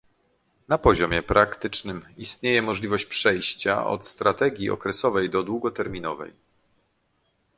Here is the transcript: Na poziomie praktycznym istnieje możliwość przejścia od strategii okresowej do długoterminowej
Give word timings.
Na 0.67 0.77
poziomie 0.77 1.23
praktycznym 1.23 2.05
istnieje 2.17 2.61
możliwość 2.61 3.05
przejścia 3.05 3.85
od 3.85 4.07
strategii 4.07 4.69
okresowej 4.69 5.29
do 5.29 5.43
długoterminowej 5.43 6.33